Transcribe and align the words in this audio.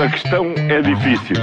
A 0.00 0.08
questão 0.08 0.54
é 0.56 0.80
difícil. 0.80 1.34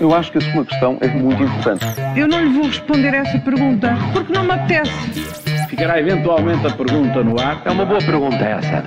Eu 0.00 0.14
acho 0.14 0.32
que 0.32 0.38
a 0.38 0.40
sua 0.40 0.64
questão 0.64 0.96
é 1.02 1.08
muito 1.08 1.42
importante. 1.42 1.84
Eu 2.16 2.26
não 2.26 2.42
lhe 2.42 2.48
vou 2.48 2.64
responder 2.64 3.12
essa 3.12 3.38
pergunta 3.38 3.94
porque 4.14 4.32
não 4.32 4.44
me 4.44 4.52
apetece. 4.52 4.90
Ficará 5.68 6.00
eventualmente 6.00 6.66
a 6.66 6.70
pergunta 6.70 7.22
no 7.22 7.38
ar. 7.38 7.60
É 7.66 7.70
uma 7.70 7.84
boa 7.84 8.00
pergunta 8.00 8.36
essa. 8.36 8.82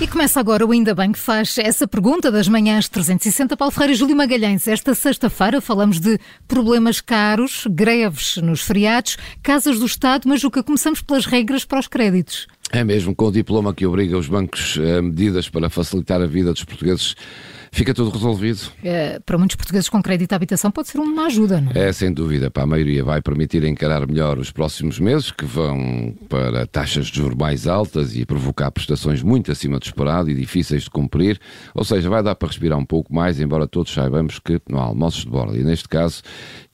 E 0.00 0.06
começa 0.06 0.40
agora 0.40 0.64
o 0.64 0.72
Ainda 0.72 0.94
Bem 0.94 1.12
que 1.12 1.18
faz 1.18 1.58
essa 1.58 1.86
pergunta 1.86 2.30
das 2.30 2.48
manhãs 2.48 2.88
360. 2.88 3.54
Paulo 3.54 3.72
Ferreira 3.72 3.92
e 3.92 3.96
Júlio 3.96 4.16
Magalhães. 4.16 4.66
Esta 4.66 4.94
sexta-feira 4.94 5.60
falamos 5.60 6.00
de 6.00 6.18
problemas 6.46 7.02
caros, 7.02 7.66
greves 7.68 8.36
nos 8.38 8.62
feriados, 8.62 9.18
casas 9.42 9.78
do 9.78 9.84
Estado, 9.84 10.26
mas 10.26 10.42
o 10.42 10.50
que 10.50 10.62
começamos 10.62 11.02
pelas 11.02 11.26
regras 11.26 11.66
para 11.66 11.80
os 11.80 11.86
créditos. 11.86 12.46
É 12.70 12.84
mesmo, 12.84 13.14
com 13.14 13.26
o 13.26 13.32
diploma 13.32 13.74
que 13.74 13.86
obriga 13.86 14.16
os 14.18 14.28
bancos 14.28 14.78
a 14.98 15.00
medidas 15.00 15.48
para 15.48 15.70
facilitar 15.70 16.20
a 16.20 16.26
vida 16.26 16.52
dos 16.52 16.64
portugueses 16.64 17.14
fica 17.72 17.94
tudo 17.94 18.10
resolvido. 18.10 18.60
É, 18.82 19.18
para 19.20 19.38
muitos 19.38 19.56
portugueses 19.56 19.88
com 19.88 20.02
crédito 20.02 20.32
à 20.32 20.36
habitação 20.36 20.70
pode 20.70 20.88
ser 20.88 20.98
uma 20.98 21.26
ajuda, 21.26 21.60
não 21.60 21.72
é? 21.72 21.88
É, 21.88 21.92
sem 21.92 22.12
dúvida. 22.12 22.50
Para 22.50 22.64
a 22.64 22.66
maioria 22.66 23.04
vai 23.04 23.20
permitir 23.20 23.64
encarar 23.64 24.06
melhor 24.06 24.38
os 24.38 24.50
próximos 24.50 24.98
meses, 24.98 25.30
que 25.30 25.44
vão 25.44 26.14
para 26.28 26.66
taxas 26.66 27.06
de 27.06 27.18
juros 27.18 27.36
mais 27.36 27.66
altas 27.66 28.16
e 28.16 28.24
provocar 28.24 28.70
prestações 28.70 29.22
muito 29.22 29.50
acima 29.52 29.78
do 29.78 29.84
esperado 29.84 30.30
e 30.30 30.34
difíceis 30.34 30.84
de 30.84 30.90
cumprir. 30.90 31.40
Ou 31.74 31.84
seja, 31.84 32.08
vai 32.08 32.22
dar 32.22 32.34
para 32.34 32.48
respirar 32.48 32.78
um 32.78 32.84
pouco 32.84 33.14
mais, 33.14 33.40
embora 33.40 33.66
todos 33.66 33.92
saibamos 33.92 34.38
que 34.38 34.60
não 34.68 34.78
há 34.78 34.84
almoços 34.84 35.24
de 35.24 35.30
borda. 35.30 35.56
E 35.56 35.64
neste 35.64 35.88
caso, 35.88 36.22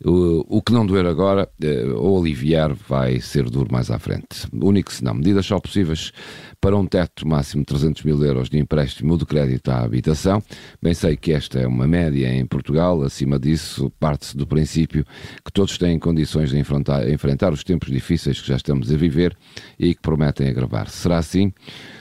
o, 0.04 0.58
o 0.58 0.62
que 0.62 0.72
não 0.72 0.86
doer 0.86 1.06
agora, 1.06 1.48
eh, 1.62 1.84
ou 1.94 2.18
aliviar, 2.18 2.74
vai 2.74 3.20
ser 3.20 3.44
duro 3.48 3.68
mais 3.70 3.90
à 3.90 3.98
frente. 3.98 4.46
Único 4.52 4.92
se 4.92 5.02
não. 5.02 5.14
Medidas 5.14 5.46
só 5.46 5.58
possíveis 5.58 6.12
para 6.60 6.76
um 6.76 6.86
teto 6.86 7.26
máximo 7.28 7.62
de 7.62 7.66
300 7.66 8.02
mil 8.04 8.24
euros 8.24 8.48
de 8.48 8.58
empréstimo 8.58 9.12
ou 9.12 9.18
de 9.18 9.26
crédito 9.26 9.70
à 9.70 9.80
habitação. 9.82 10.42
Bem 10.84 10.92
sei 10.92 11.16
que 11.16 11.32
esta 11.32 11.58
é 11.58 11.66
uma 11.66 11.86
média 11.86 12.28
em 12.28 12.44
Portugal, 12.44 13.02
acima 13.04 13.38
disso 13.38 13.90
parte-se 13.98 14.36
do 14.36 14.46
princípio 14.46 15.02
que 15.42 15.50
todos 15.50 15.78
têm 15.78 15.98
condições 15.98 16.50
de 16.50 16.58
enfrentar, 16.58 17.08
enfrentar 17.08 17.54
os 17.54 17.64
tempos 17.64 17.88
difíceis 17.90 18.38
que 18.38 18.46
já 18.46 18.56
estamos 18.56 18.92
a 18.92 18.96
viver 18.98 19.34
e 19.78 19.94
que 19.94 20.02
prometem 20.02 20.46
agravar. 20.46 20.90
Será 20.90 21.16
assim? 21.16 21.54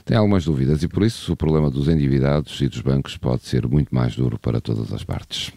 Tem 0.04 0.18
algumas 0.18 0.44
dúvidas 0.44 0.84
e 0.84 0.90
por 0.90 1.02
isso 1.04 1.32
o 1.32 1.38
problema 1.38 1.72
dos 1.72 1.88
endividados 1.88 2.60
e 2.60 2.68
dos 2.68 2.82
bancos 2.82 3.16
pode 3.16 3.44
ser 3.44 3.66
muito 3.70 3.96
mais 3.96 4.18
duro 4.18 4.38
para 4.38 4.60
todas 4.60 4.92
as 4.92 5.02
partes. 5.02 5.54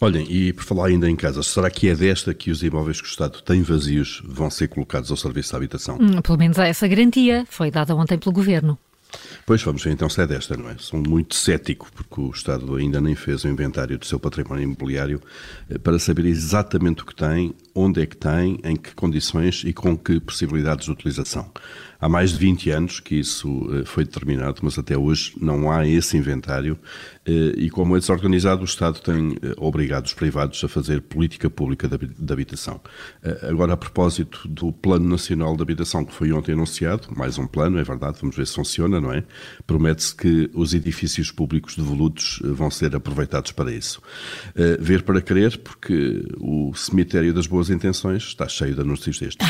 Olhem, 0.00 0.26
e 0.30 0.54
por 0.54 0.64
falar 0.64 0.86
ainda 0.86 1.10
em 1.10 1.16
casas, 1.16 1.46
será 1.46 1.68
que 1.70 1.90
é 1.90 1.94
desta 1.94 2.32
que 2.32 2.50
os 2.50 2.62
imóveis 2.62 3.02
que 3.02 3.06
o 3.06 3.10
Estado 3.10 3.42
tem 3.42 3.60
vazios 3.60 4.22
vão 4.24 4.48
ser 4.48 4.68
colocados 4.68 5.10
ao 5.10 5.16
serviço 5.18 5.52
da 5.52 5.58
habitação? 5.58 5.98
Hum, 6.00 6.22
pelo 6.22 6.38
menos 6.38 6.58
há 6.58 6.66
essa 6.66 6.88
garantia. 6.88 7.44
Foi 7.50 7.70
dada 7.70 7.94
ontem 7.94 8.16
pelo 8.16 8.32
Governo. 8.32 8.78
Pois 9.46 9.62
vamos 9.62 9.82
ver 9.82 9.90
então 9.90 10.08
se 10.08 10.20
é 10.20 10.26
desta, 10.26 10.56
não 10.56 10.68
é? 10.68 10.76
Sou 10.78 11.02
muito 11.02 11.34
cético 11.34 11.90
porque 11.92 12.20
o 12.20 12.30
Estado 12.30 12.76
ainda 12.76 13.00
nem 13.00 13.14
fez 13.14 13.44
o 13.44 13.48
inventário 13.48 13.98
do 13.98 14.06
seu 14.06 14.20
património 14.20 14.62
imobiliário 14.62 15.20
eh, 15.68 15.78
para 15.78 15.98
saber 15.98 16.26
exatamente 16.26 17.02
o 17.02 17.06
que 17.06 17.14
tem, 17.14 17.54
onde 17.74 18.00
é 18.00 18.06
que 18.06 18.16
tem, 18.16 18.60
em 18.62 18.76
que 18.76 18.94
condições 18.94 19.62
e 19.64 19.72
com 19.72 19.96
que 19.96 20.20
possibilidades 20.20 20.84
de 20.84 20.92
utilização. 20.92 21.50
Há 22.00 22.08
mais 22.08 22.30
de 22.30 22.38
20 22.38 22.70
anos 22.70 23.00
que 23.00 23.16
isso 23.16 23.68
eh, 23.72 23.84
foi 23.84 24.04
determinado, 24.04 24.60
mas 24.62 24.78
até 24.78 24.96
hoje 24.96 25.32
não 25.40 25.70
há 25.70 25.86
esse 25.86 26.16
inventário 26.16 26.78
eh, 27.26 27.54
e 27.56 27.70
como 27.70 27.96
é 27.96 27.98
desorganizado, 27.98 28.62
o 28.62 28.64
Estado 28.64 29.00
tem 29.00 29.36
obrigado 29.56 30.06
os 30.06 30.14
privados 30.14 30.62
a 30.62 30.68
fazer 30.68 31.00
política 31.02 31.50
pública 31.50 31.88
de 31.88 32.32
habitação. 32.32 32.80
Agora, 33.48 33.72
a 33.72 33.76
propósito 33.76 34.46
do 34.46 34.72
Plano 34.72 35.08
Nacional 35.08 35.56
de 35.56 35.62
Habitação 35.62 36.04
que 36.04 36.14
foi 36.14 36.32
ontem 36.32 36.52
anunciado, 36.52 37.08
mais 37.16 37.38
um 37.38 37.46
plano, 37.46 37.78
é 37.78 37.84
verdade, 37.84 38.18
vamos 38.20 38.36
ver 38.36 38.46
se 38.46 38.54
funciona, 38.54 38.99
não 39.00 39.12
é? 39.12 39.24
Promete-se 39.66 40.14
que 40.14 40.50
os 40.54 40.74
edifícios 40.74 41.30
públicos 41.30 41.76
devolutos 41.76 42.40
vão 42.42 42.70
ser 42.70 42.94
aproveitados 42.94 43.52
para 43.52 43.72
isso. 43.72 44.02
Ver 44.78 45.02
para 45.02 45.20
crer, 45.20 45.58
porque 45.58 46.24
o 46.38 46.72
cemitério 46.74 47.32
das 47.32 47.46
boas 47.46 47.70
intenções 47.70 48.22
está 48.24 48.48
cheio 48.48 48.74
de 48.74 48.80
anúncios 48.80 49.18
destes. 49.18 49.46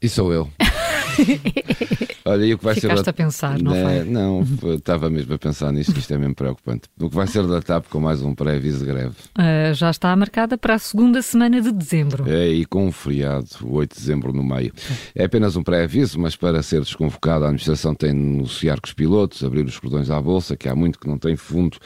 E 0.00 0.08
sou 0.08 0.32
eu. 0.32 0.50
Olha, 2.28 2.44
e 2.44 2.52
o 2.52 2.58
que 2.58 2.64
vai 2.64 2.74
Ficaste 2.74 3.04
ser. 3.04 3.10
a 3.10 3.12
pensar, 3.12 3.58
não 3.58 3.72
né, 3.72 4.02
foi? 4.02 4.10
Não, 4.10 4.44
estava 4.74 5.08
mesmo 5.08 5.32
a 5.32 5.38
pensar 5.38 5.72
nisto, 5.72 5.98
isto 5.98 6.12
é 6.12 6.18
mesmo 6.18 6.34
preocupante. 6.34 6.82
O 7.00 7.08
que 7.08 7.16
vai 7.16 7.26
ser 7.26 7.46
da 7.46 7.62
TAP 7.62 7.86
com 7.88 8.00
mais 8.00 8.22
um 8.22 8.34
pré-aviso 8.34 8.80
de 8.80 8.84
greve? 8.84 9.14
Uh, 9.38 9.72
já 9.72 9.90
está 9.90 10.14
marcada 10.14 10.58
para 10.58 10.74
a 10.74 10.78
segunda 10.78 11.22
semana 11.22 11.58
de 11.58 11.72
dezembro. 11.72 12.30
É, 12.30 12.46
e 12.48 12.66
com 12.66 12.86
um 12.86 12.92
feriado, 12.92 13.48
o 13.62 13.76
8 13.76 13.94
de 13.94 14.00
dezembro 14.00 14.32
no 14.32 14.42
meio. 14.42 14.74
É 15.14 15.24
apenas 15.24 15.56
um 15.56 15.62
pré-aviso, 15.62 16.20
mas 16.20 16.36
para 16.36 16.62
ser 16.62 16.80
desconvocado, 16.80 17.44
a 17.44 17.48
administração 17.48 17.94
tem 17.94 18.12
de 18.12 18.18
negociar 18.18 18.78
com 18.78 18.86
os 18.86 18.92
pilotos, 18.92 19.42
abrir 19.42 19.64
os 19.64 19.78
cordões 19.78 20.10
à 20.10 20.20
bolsa, 20.20 20.54
que 20.54 20.68
há 20.68 20.74
muito 20.74 20.98
que 20.98 21.08
não 21.08 21.16
tem 21.16 21.34
fundo. 21.34 21.78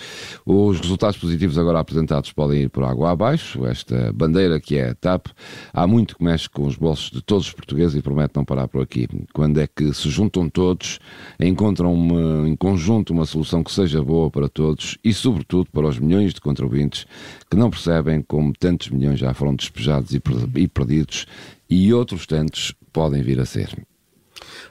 Os 0.44 0.80
resultados 0.80 1.16
positivos 1.18 1.56
agora 1.56 1.78
apresentados 1.78 2.32
podem 2.32 2.62
ir 2.62 2.68
por 2.68 2.82
água 2.82 3.12
abaixo. 3.12 3.64
Esta 3.64 4.12
bandeira 4.12 4.60
que 4.60 4.76
é 4.76 4.90
a 4.90 4.94
TAP, 4.94 5.26
há 5.72 5.86
muito 5.86 6.16
que 6.16 6.24
mexe 6.24 6.48
com 6.48 6.66
os 6.66 6.74
bolsos 6.74 7.12
de 7.12 7.22
todos 7.22 7.46
os 7.46 7.52
portugueses 7.52 7.96
e 7.96 8.02
promete 8.02 8.32
não 8.34 8.44
parar 8.44 8.66
por 8.66 8.82
aqui. 8.82 9.08
Quando 9.32 9.60
é 9.60 9.68
que 9.68 9.92
se 9.94 10.10
juntam 10.32 10.48
todos, 10.48 10.98
encontram 11.38 11.92
uma, 11.92 12.48
em 12.48 12.56
conjunto 12.56 13.12
uma 13.12 13.26
solução 13.26 13.62
que 13.62 13.70
seja 13.70 14.02
boa 14.02 14.30
para 14.30 14.48
todos 14.48 14.96
e, 15.04 15.12
sobretudo, 15.12 15.68
para 15.70 15.86
os 15.86 15.98
milhões 15.98 16.32
de 16.32 16.40
contribuintes 16.40 17.06
que 17.50 17.56
não 17.56 17.70
percebem 17.70 18.22
como 18.22 18.52
tantos 18.52 18.88
milhões 18.88 19.18
já 19.18 19.34
foram 19.34 19.54
despejados 19.54 20.12
e, 20.12 20.22
e 20.56 20.68
perdidos 20.68 21.26
e 21.68 21.92
outros 21.92 22.26
tantos 22.26 22.74
podem 22.92 23.22
vir 23.22 23.38
a 23.40 23.44
ser. 23.44 23.68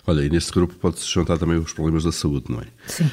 Olha, 0.07 0.21
e 0.21 0.29
neste 0.29 0.51
grupo 0.51 0.73
pode-se 0.75 1.05
juntar 1.05 1.37
também 1.37 1.57
os 1.57 1.73
problemas 1.73 2.03
da 2.03 2.11
saúde, 2.11 2.45
não 2.49 2.59
é? 2.59 2.65
Sim. 2.87 3.09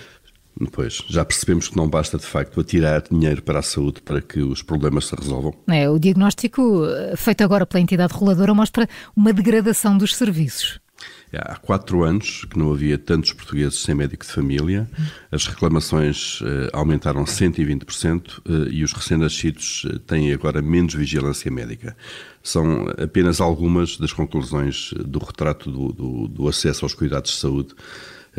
Pois, 0.72 1.04
já 1.08 1.24
percebemos 1.24 1.68
que 1.68 1.76
não 1.76 1.88
basta 1.88 2.18
de 2.18 2.24
facto 2.24 2.60
atirar 2.60 3.04
dinheiro 3.08 3.42
para 3.42 3.60
a 3.60 3.62
saúde 3.62 4.00
para 4.02 4.20
que 4.20 4.40
os 4.40 4.60
problemas 4.60 5.06
se 5.06 5.14
resolvam. 5.14 5.54
É, 5.68 5.88
o 5.88 6.00
diagnóstico 6.00 6.84
eh, 6.84 7.14
feito 7.16 7.44
agora 7.44 7.64
pela 7.64 7.80
entidade 7.80 8.12
reguladora 8.12 8.52
mostra 8.52 8.88
uma 9.14 9.32
degradação 9.32 9.96
dos 9.96 10.16
serviços. 10.16 10.80
Há 11.32 11.56
quatro 11.56 12.04
anos 12.04 12.46
que 12.48 12.58
não 12.58 12.72
havia 12.72 12.96
tantos 12.96 13.32
portugueses 13.32 13.80
sem 13.80 13.94
médico 13.94 14.24
de 14.24 14.32
família, 14.32 14.88
as 15.30 15.46
reclamações 15.46 16.40
eh, 16.42 16.70
aumentaram 16.72 17.24
120% 17.24 18.40
eh, 18.46 18.70
e 18.70 18.82
os 18.82 18.92
recém-nascidos 18.92 19.86
eh, 19.86 19.98
têm 20.06 20.32
agora 20.32 20.62
menos 20.62 20.94
vigilância 20.94 21.50
médica. 21.50 21.94
São 22.42 22.86
apenas 23.02 23.40
algumas 23.42 23.98
das 23.98 24.12
conclusões 24.12 24.94
do 24.94 25.18
retrato 25.18 25.70
do, 25.70 25.92
do, 25.92 26.28
do 26.28 26.48
acesso 26.48 26.84
aos 26.84 26.94
cuidados 26.94 27.32
de 27.32 27.36
saúde 27.36 27.74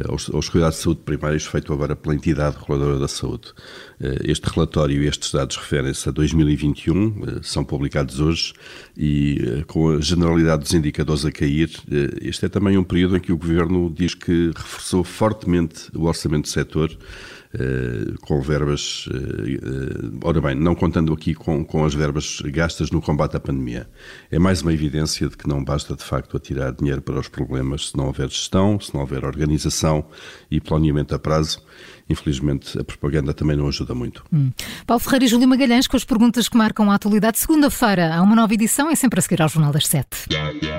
aos, 0.07 0.29
aos, 0.29 0.49
cuidados 0.49 0.77
de 0.77 0.83
saúde 0.83 1.01
primários 1.03 1.45
feito 1.45 1.73
agora 1.73 1.95
pela 1.95 2.15
entidade 2.15 2.57
reguladora 2.57 2.99
da 2.99 3.07
saúde. 3.07 3.53
Eh, 3.99 4.19
este 4.25 4.45
relatório 4.49 5.03
e 5.03 5.07
estes 5.07 5.31
dados 5.31 5.57
referem-se 5.57 6.07
a 6.07 6.11
2021, 6.11 7.07
eh, 7.07 7.39
são 7.41 7.63
publicados 7.63 8.19
hoje 8.19 8.53
e 8.97 9.39
eh, 9.41 9.63
com 9.65 9.89
a 9.89 10.01
generalidade 10.01 10.63
dos 10.63 10.73
indicadores 10.73 11.25
a 11.25 11.31
cair, 11.31 11.69
este 12.21 12.45
é 12.45 12.49
também 12.49 12.77
um 12.77 12.83
período 12.83 13.17
em 13.17 13.19
que 13.19 13.31
o 13.31 13.37
Governo 13.37 13.93
diz 13.93 14.13
que 14.13 14.51
reforçou 14.55 15.03
fortemente 15.03 15.89
o 15.95 16.05
orçamento 16.05 16.43
do 16.43 16.49
setor 16.49 16.97
com 18.21 18.39
verbas, 18.41 19.07
uh, 19.07 19.11
uh, 19.11 20.19
ora 20.23 20.39
bem, 20.39 20.55
não 20.55 20.75
contando 20.75 21.11
aqui 21.11 21.33
com, 21.33 21.65
com 21.65 21.83
as 21.83 21.95
verbas 21.95 22.41
gastas 22.45 22.91
no 22.91 23.01
combate 23.01 23.37
à 23.37 23.39
pandemia. 23.39 23.89
É 24.29 24.37
mais 24.37 24.61
uma 24.61 24.71
evidência 24.71 25.27
de 25.27 25.35
que 25.35 25.47
não 25.47 25.63
basta 25.63 25.95
de 25.95 26.03
facto 26.03 26.37
atirar 26.37 26.71
dinheiro 26.73 27.01
para 27.01 27.19
os 27.19 27.27
problemas 27.27 27.89
se 27.89 27.97
não 27.97 28.05
houver 28.05 28.29
gestão, 28.29 28.79
se 28.79 28.93
não 28.93 29.01
houver 29.01 29.25
organização 29.25 30.05
e 30.51 30.61
planeamento 30.61 31.15
a 31.15 31.19
prazo. 31.19 31.63
Infelizmente, 32.07 32.77
a 32.77 32.83
propaganda 32.83 33.33
também 33.33 33.55
não 33.55 33.67
ajuda 33.67 33.93
muito. 33.93 34.23
Hum. 34.33 34.51
Paulo 34.85 34.99
Ferreira 34.99 35.25
e 35.25 35.27
Júlio 35.27 35.47
Magalhães 35.47 35.87
com 35.87 35.95
as 35.95 36.03
perguntas 36.03 36.49
que 36.49 36.57
marcam 36.57 36.91
a 36.91 36.95
atualidade. 36.95 37.39
Segunda-feira 37.39 38.15
há 38.15 38.21
uma 38.21 38.35
nova 38.35 38.53
edição, 38.53 38.89
é 38.89 38.95
sempre 38.95 39.19
a 39.19 39.21
seguir 39.21 39.41
ao 39.41 39.49
Jornal 39.49 39.71
das 39.71 39.87
Sete. 39.87 40.27